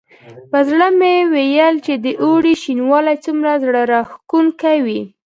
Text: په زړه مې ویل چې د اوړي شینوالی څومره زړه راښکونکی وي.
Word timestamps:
په 0.51 0.59
زړه 0.69 0.87
مې 0.99 1.15
ویل 1.33 1.75
چې 1.85 1.93
د 2.05 2.05
اوړي 2.23 2.53
شینوالی 2.63 3.15
څومره 3.25 3.51
زړه 3.63 3.81
راښکونکی 3.91 4.77
وي. 4.85 5.01